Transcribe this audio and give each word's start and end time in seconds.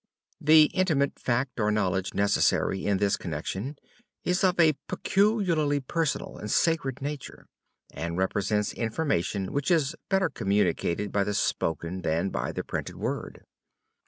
The 0.39 0.63
intimate 0.73 1.19
fact 1.19 1.59
knowledge 1.59 2.15
necessary 2.15 2.87
in 2.87 2.97
this 2.97 3.15
connection 3.17 3.75
is 4.23 4.43
of 4.43 4.59
a 4.59 4.73
peculiarly 4.87 5.79
personal 5.79 6.37
and 6.39 6.49
sacred 6.49 7.03
nature, 7.03 7.45
and 7.93 8.17
represents 8.17 8.73
information 8.73 9.53
which 9.53 9.69
is 9.69 9.95
better 10.09 10.31
communicated 10.31 11.11
by 11.11 11.23
the 11.23 11.35
spoken 11.35 12.01
than 12.01 12.31
by 12.31 12.51
the 12.51 12.63
printed 12.63 12.95
word. 12.95 13.43